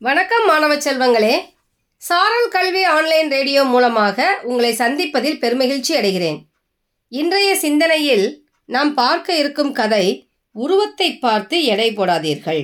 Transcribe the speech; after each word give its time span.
வணக்கம் 0.00 0.46
மாணவ 0.46 0.72
செல்வங்களே. 0.76 1.34
சாரல் 2.02 2.48
கல்வி 2.48 2.84
ஆன்லைன் 2.84 3.28
ரேடியோ 3.30 3.64
மூலமாக 3.64 4.40
உங்களை 4.42 4.72
சந்திப்பதில் 4.72 5.38
பெருமகிழ்ச்சி 5.40 5.92
அடைகிறேன். 5.98 6.36
இன்றைய 7.08 7.56
சிந்தனையில் 7.56 8.44
நாம் 8.64 8.94
பார்க்க 8.94 9.36
இருக்கும் 9.36 9.72
கதை 9.72 10.28
உருவத்தை 10.52 11.08
பார்த்து 11.18 11.64
எடை 11.64 11.88
போடாதீர்கள். 11.90 12.60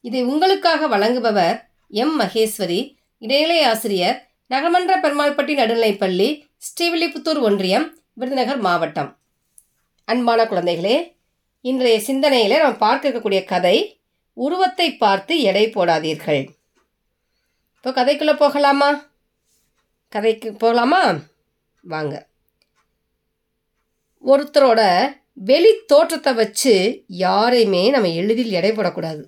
இதை 0.00 0.22
உங்களுக்காக 0.22 0.88
வழங்குபவர் 0.88 1.56
எம். 1.88 2.14
மகேஸ்வரி 2.20 2.80
இடைநிலை 3.18 3.62
ஆசிரியர் 3.62 4.18
நகர்மன்ற 4.48 4.98
பெருமாள்பட்டி 5.04 5.56
நடுநிலைப்பள்ளி 5.62 6.28
ஸ்ரீவில்லிபுத்தூர் 6.66 7.40
ஒன்றியம் 7.40 7.86
விருதுநகர் 8.12 8.58
மாவட்டம். 8.58 9.10
அன்பான 10.04 10.44
குழந்தைகளே 10.44 10.98
இன்றைய 11.60 12.00
சிந்தனையில் 12.00 12.58
நாம் 12.58 12.78
பார்க்க 12.78 13.08
இருக்கக்கூடிய 13.08 13.44
கதை 13.44 13.76
உருவத்தை 14.32 14.96
பார்த்து 14.96 15.40
எடை 15.40 15.66
போடாதீர்கள். 15.66 16.42
இப்போ 17.76 17.90
கதைக்குள்ளே 17.90 18.36
போகலாமா? 18.36 19.08
கதைக்கு 20.08 20.52
போகலாமா? 20.52 21.18
வாங்க. 21.82 22.28
ஒருத்தரோட 24.24 25.12
வெளி 25.32 25.72
தோற்றத்தை 25.86 26.34
வச்சு 26.34 27.04
யாரையுமே 27.06 27.90
நம்ம 27.90 28.08
எளிதில் 28.08 28.50
எடை 28.50 28.70
போடக்கூடாது. 28.70 29.22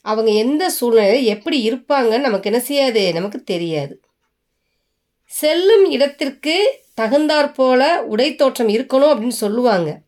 அவங்க 0.00 0.30
எந்த 0.30 0.70
சூழ்நிலையில் 0.70 1.24
எப்படி 1.24 1.70
இருப்பாங்கன்னு 1.70 2.18
நமக்கு 2.18 2.50
என்ன 2.50 2.64
செய்யாது? 2.64 3.12
நமக்கு 3.12 3.42
தெரியாது. 3.42 4.00
செல்லும் 5.24 5.90
இடத்திற்கு 5.90 6.82
தகுந்தாற் 7.00 7.54
போல 7.54 8.02
உடை 8.02 8.34
தோற்றம் 8.34 8.68
இருக்கணும் 8.68 9.12
அப்படின்னு 9.12 9.28
சொல்லுவாங்க. 9.28 10.00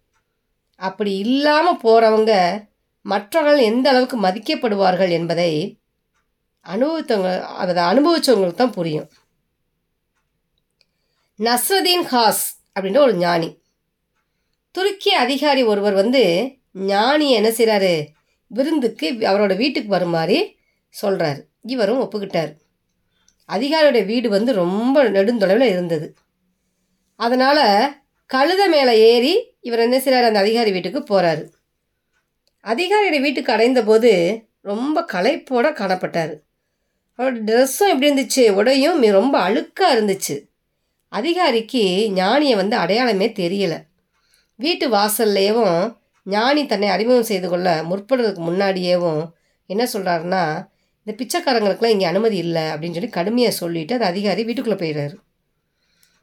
அப்படி 0.76 1.16
இல்லாமல் 1.16 1.80
போகிறவங்க 1.82 2.62
மற்றவர்கள் 3.12 3.68
எந்த 3.70 3.86
அளவுக்கு 3.92 4.16
மதிக்கப்படுவார்கள் 4.26 5.12
என்பதை 5.18 5.52
அனுபவித்தவங்க 6.66 7.30
அதை 7.62 7.82
அனுபவித்தவங்களுக்கு 7.90 8.60
தான் 8.60 8.76
புரியும். 8.78 9.08
நஸ்ரதீன் 11.38 12.06
ஹாஸ் 12.12 12.44
அப்படின்ற 12.74 13.00
ஒரு 13.06 13.14
ஞானி. 13.24 13.48
துருக்கிய 14.74 15.14
அதிகாரி 15.24 15.62
ஒருவர் 15.72 15.96
வந்து 16.02 16.22
ஞானி 16.90 17.26
என்ன 17.38 17.48
செய்கிறாரு 17.58 17.92
விருந்துக்கு 18.50 19.06
அவரோட 19.30 19.52
வீட்டுக்கு 19.62 19.90
வருமாறு 19.96 20.38
சொல்கிறாரு 20.94 21.40
இவரும் 21.74 22.02
ஒப்புக்கிட்டார். 22.04 22.52
அதிகாரியோட 23.48 24.00
வீடு 24.10 24.28
வந்து 24.36 24.52
ரொம்ப 24.62 24.96
நெடுந்தொலைவில் 25.16 25.72
இருந்தது. 25.74 26.06
அதனால் 27.20 27.64
கழுத 28.30 28.62
மேலே 28.74 28.94
ஏறி 29.12 29.34
இவர் 29.66 29.84
என்ன 29.86 29.96
செய்கிறார் 30.00 30.28
அந்த 30.30 30.40
அதிகாரி 30.44 30.70
வீட்டுக்கு 30.76 31.00
போகிறாரு 31.10 31.44
அதிகாரியோட 32.68 33.20
வீட்டுக்கு 33.20 33.52
அடைந்தபோது 33.52 34.12
ரொம்ப 34.60 35.04
களைப்போட 35.12 35.66
காணப்பட்டார். 35.80 36.34
அவரோட 37.18 37.38
ட்ரெஸ்ஸும் 37.48 37.92
எப்படி 37.92 38.08
இருந்துச்சு 38.10 38.50
உடையும் 38.50 39.02
ரொம்ப 39.02 39.34
அழுக்காக 39.48 39.94
இருந்துச்சு. 39.94 40.36
அதிகாரிக்கு 41.08 42.12
ஞானியை 42.14 42.56
வந்து 42.56 42.76
அடையாளமே 42.76 43.28
தெரியலை. 43.28 43.78
வீட்டு 44.54 44.88
வாசல்லையவும் 44.88 45.96
ஞானி 46.24 46.66
தன்னை 46.66 46.88
அறிமுகம் 46.88 47.22
செய்து 47.22 47.48
கொள்ள 47.48 47.82
முற்படுறதுக்கு 47.82 48.42
முன்னாடியேவும் 48.48 49.22
என்ன 49.66 49.88
சொல்கிறாருன்னா 49.92 50.66
இந்த 51.04 51.12
பிச்சைக்காரங்களுக்குலாம் 51.12 51.94
இங்கே 51.94 52.04
அனுமதி 52.04 52.36
இல்லை 52.36 52.62
அப்படின்னு 52.62 52.92
சொல்லி 52.92 53.08
கடுமையாக 53.08 53.54
சொல்லிவிட்டு 53.54 53.94
அந்த 53.94 54.06
அதிகாரி 54.06 54.44
வீட்டுக்குள்ளே 54.44 54.80
போயிடுறாரு. 54.80 55.14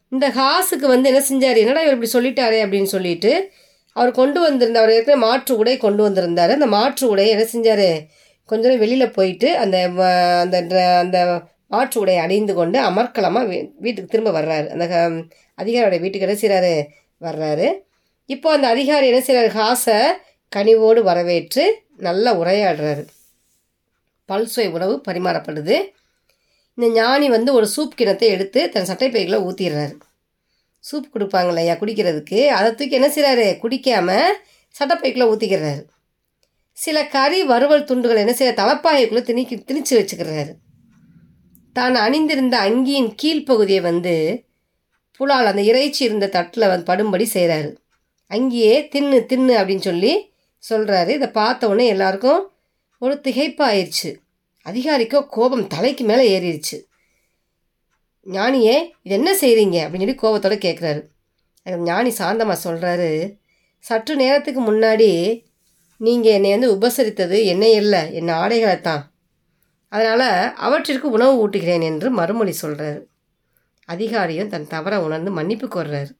இந்த 0.09 0.29
ஹாஸுக்கு 0.29 0.87
வந்து 0.87 1.09
என்ன 1.09 1.21
செஞ்சார்? 1.29 1.57
என்னடா 1.57 1.81
இவர் 1.81 1.97
இப்படி 1.97 2.11
சொல்லிட்டாரே? 2.13 2.59
அப்படின்னு 2.65 2.83
சொல்லிட்டு 2.83 3.51
அவர் 3.95 4.11
கொண்டு 4.11 4.41
வந்திருந்த 4.41 4.79
அவர் 4.79 4.91
ஏற்கனவே 4.91 5.25
மாற்று 5.25 5.57
உடை 5.57 5.77
கொண்டு 5.77 6.03
வந்திருந்தார். 6.03 6.51
அந்த 6.51 6.65
மாற்று 6.65 7.15
உடையை 7.15 7.27
என்ன 7.27 7.43
செஞ்சார்? 7.43 8.05
கொஞ்ச 8.45 8.63
நேரம் 8.63 8.79
வெளியில் 8.79 9.11
போயிட்டு 9.11 9.57
அந்த 9.57 9.89
வ- 9.89 10.39
அந்த 10.39 10.97
அந்த 10.97 11.41
மாற்று 11.67 12.05
உடையை 12.05 12.17
அணிந்து 12.17 12.53
கொண்டு 12.53 12.81
அமர்க்கலமாக 12.81 13.45
வீ 13.45 13.71
வீட்டுக்கு 13.79 14.05
திரும்ப 14.05 14.41
வர்றாரு. 14.41 14.67
அந்த 14.67 14.87
க- 14.87 15.63
அதிகாரியோட 15.63 15.99
வீட்டுக்கு 15.99 16.27
என்ன 16.27 16.33
செய்கிறாரு 16.33 16.85
வர்றாரு. 17.21 17.73
இப்போ 18.25 18.51
அந்த 18.51 18.67
அதிகாரி 18.67 19.07
என்ன 19.07 19.23
செய்கிறாரு 19.27 19.47
காசை 19.47 19.95
கனிவோடு 20.55 21.01
வரவேற்று 21.01 21.81
நல்லா 21.97 22.39
உரையாடுறாரு. 22.39 23.07
பல்சுவை 24.27 24.69
உணவு 24.69 25.01
பரிமாறப்படுது. 25.07 25.93
இந்த 26.75 26.93
ஞானி 26.93 27.29
வந்து 27.29 27.53
ஒரு 27.53 27.67
சூப் 27.67 27.93
கிணத்தை 27.97 28.27
எடுத்து 28.29 28.69
தன் 28.69 28.85
சட்டைப்பைகளை 28.85 29.37
ஊற்றிடுறாரு 29.39 29.95
சூப் 30.85 31.13
கொடுப்பாங்க 31.13 31.51
இல்லையா 31.53 31.73
குடிக்கிறதுக்கு? 31.81 32.39
அதை 32.57 32.69
தூக்கி 32.71 32.97
என்ன 32.99 33.09
செய்கிறாரு 33.15 33.47
குடிக்காமல் 33.63 34.37
சட்டப்பைக்குள்ளே 34.75 35.29
ஊற்றிக்கிறாரு 35.31 35.83
சில 36.77 36.97
கறி 37.07 37.39
வறுவல் 37.43 37.87
துண்டுகள் 37.89 38.21
என்ன 38.23 38.33
செய்ய 38.33 38.51
தலைப்பாகைக்குள்ளே 38.53 39.23
திணிக்கி 39.23 39.55
திணிச்சு 39.59 39.93
வச்சுக்கிறாரு. 39.97 40.53
தான் 41.75 41.95
அணிந்திருந்த 41.95 42.55
அங்கியின் 42.67 43.11
கீழ்ப்பகுதியை 43.21 43.81
வந்து 43.81 44.15
புலால் 45.19 45.49
அந்த 45.51 45.61
இறைச்சி 45.61 46.01
இருந்த 46.03 46.27
தட்டில் 46.27 46.67
வந்து 46.67 46.89
படும்படி 46.91 47.25
செய்கிறாரு 47.33 47.69
அங்கேயே 48.31 48.75
தின்னு 48.93 49.17
தின்னு 49.31 49.53
அப்படின்னு 49.59 49.87
சொல்லி 49.89 50.13
சொல்கிறாரு 50.63 51.09
இதை 51.09 51.27
பார்த்த 51.31 51.67
உடனே 51.67 51.85
எல்லாருக்கும் 51.87 52.41
ஒரு 53.01 53.15
திகைப்பாயிடுச்சு 53.23 54.09
அதிகாரிக்கோ 54.65 55.19
கோபம் 55.27 55.67
தலைக்கு 55.67 56.03
மேலே 56.03 56.23
ஏறிடுச்சு 56.35 56.77
ஞானியே 58.25 58.75
இது 59.03 59.13
என்ன 59.15 59.31
செய்கிறீங்க 59.41 59.77
அப்படின்னு 59.83 60.05
சொல்லி 60.05 60.17
கோபத்தோடு 60.21 60.57
கேட்குறாரு 60.57 61.01
அதுக்கு 61.65 61.87
ஞானி 61.87 62.11
சாந்தமாக 62.19 62.57
சொல்கிறாரு 62.65 63.09
சற்று 63.83 64.13
நேரத்துக்கு 64.15 64.61
முன்னாடி 64.61 65.09
நீங்கள் 66.01 66.35
என்னை 66.37 66.51
வந்து 66.53 66.69
உபசரித்தது 66.75 67.37
என்னை 67.45 67.71
இல்லை 67.81 68.01
என் 68.19 68.31
ஆடைகளை 68.41 68.77
தான் 68.81 69.03
அதனால் 69.91 70.27
அவற்றிற்கு 70.65 71.09
உணவு 71.09 71.33
ஊட்டுகிறேன் 71.43 71.85
என்று 71.89 72.07
மறுமொழி 72.11 72.53
சொல்கிறாரு 72.61 73.01
அதிகாரியும் 73.89 74.51
தன் 74.53 74.67
தவறை 74.67 74.97
உணர்ந்து 74.97 75.31
மன்னிப்பு 75.31 75.67
கோர்றாரு. 75.67 76.11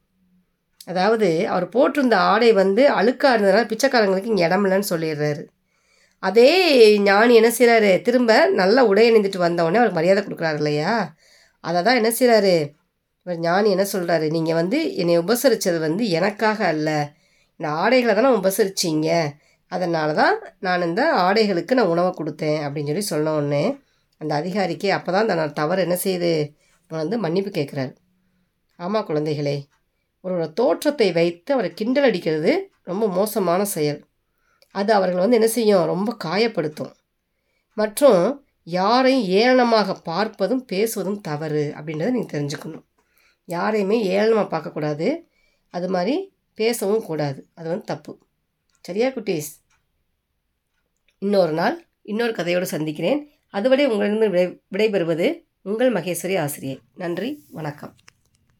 அதாவது 0.88 1.30
அவர் 1.52 1.66
போட்டிருந்த 1.76 2.16
ஆடை 2.32 2.50
வந்து 2.54 2.84
அழுக்காக 3.00 3.34
இருந்ததுனால 3.36 3.68
பிச்சைக்காரங்களுக்கு 3.72 4.32
இங்கே 4.34 4.46
இடம் 4.48 4.66
இல்லைன்னு 4.66 4.92
சொல்லிடுறாரு. 4.94 5.44
அதே 6.24 6.50
ஞானி 7.08 7.34
என்ன 7.40 7.50
செய்கிறாரு 7.58 7.92
திரும்ப 8.08 8.32
நல்ல 8.62 8.78
உடை 8.92 9.06
அணிந்துட்டு 9.10 9.40
வந்த 9.46 9.66
உடனே 9.66 9.80
அவருக்கு 9.80 10.00
மரியாதை 10.00 10.22
கொடுக்குறாரு 10.24 10.60
இல்லையா? 10.62 10.94
அதை 11.68 11.80
தான் 11.88 12.00
என்ன 12.02 12.09
செய்கிறாரு 12.20 12.56
இவர் 13.26 13.40
ஞானி 13.46 13.68
என்ன 13.76 13.86
சொல்கிறாரு 13.94 14.26
நீங்கள் 14.36 14.58
வந்து 14.59 14.80
என்னை 15.02 15.14
உபசரித்தது 15.24 15.80
வந்து 15.88 16.03
எனக்காக 16.18 16.59
அல்ல. 16.74 16.90
இந்த 17.59 17.68
ஆடைகளை 17.84 18.14
தானே 18.16 18.31
உபசரிச்சிங்க. 18.40 19.09
அதனால 19.72 20.09
தான் 20.14 20.36
நான் 20.59 20.86
இந்த 20.90 21.04
ஆடைகளுக்கு 21.28 21.78
நான் 21.78 21.92
உணவை 21.94 22.12
கொடுத்தேன் 22.18 22.59
அப்படின்னு 22.66 22.92
சொல்லி 22.92 23.06
சொன்ன 23.12 23.34
உடனே 23.34 23.64
அந்த 24.22 24.31
அதிகாரிக்கு 24.36 24.90
அப்போ 24.92 25.12
தான் 25.12 25.30
தன்னோட 25.30 25.52
தவறு 25.54 25.81
என்ன 25.81 25.96
செய்யுது 26.04 26.31
வந்து 26.92 27.16
மன்னிப்பு 27.18 27.52
கேட்குறாரு. 27.58 27.94
ஆமாம் 28.80 29.08
குழந்தைகளே 29.08 29.58
ஒருவரோட 30.24 30.48
தோற்றத்தை 30.54 31.08
வைத்து 31.12 31.50
அவரை 31.54 31.70
கிண்டல் 31.74 32.08
அடிக்கிறது 32.09 32.54
ரொம்ப 32.84 33.06
மோசமான 33.08 33.62
செயல். 33.75 34.00
அது 34.75 34.92
அவர்கள் 34.94 35.24
வந்து 35.24 35.38
என்ன 35.40 35.50
செய்யும்? 35.58 35.86
ரொம்ப 35.86 36.09
காயப்படுத்தும். 36.24 36.94
மற்றும் 37.78 38.22
யாரையும் 38.66 39.26
ஏளனமாக 39.38 39.96
பார்ப்பதும் 40.06 40.64
பேசுவதும் 40.72 41.22
தவறு 41.22 41.74
அப்படின்றத 41.78 42.12
நீங்கள் 42.12 42.34
தெரிஞ்சுக்கணும். 42.36 42.86
யாரையுமே 43.46 43.98
ஏளனமாக 44.09 44.48
பார்க்கக்கூடாது. 44.56 45.08
அது 45.70 45.90
மாதிரி 45.90 46.16
பேசவும் 46.53 47.04
கூடாது. 47.04 47.48
அது 47.54 47.70
வந்து 47.70 47.84
தப்பு. 47.84 48.14
சரியா 48.81 49.08
குட்டீஸ்? 49.08 49.52
இன்னொரு 51.18 51.52
நாள் 51.52 51.88
இன்னொரு 52.02 52.31
கதையோடு 52.31 52.62
சந்திக்கிறேன். 52.62 53.30
அதுவரை 53.50 53.86
உங்களிடம் 53.86 54.30
விடை 54.30 54.46
விடைபெறுவது 54.75 55.28
உங்கள் 55.62 55.94
மகேஸ்வரி 55.94 56.40
ஆசிரியை. 56.40 56.80
நன்றி 56.96 57.46
வணக்கம். 57.52 57.96